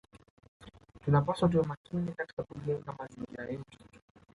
[1.05, 3.77] Tunapaswa tuwe makini katika kujenga mazingira yetu